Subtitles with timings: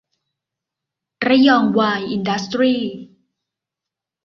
[1.27, 2.91] ระยองไวร์ อินดัสตรีส์